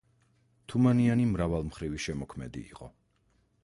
თუმანიანი 0.73 1.29
მრავალმხრივი 1.35 2.03
შემოქმედი 2.09 2.69
იყო. 2.75 2.95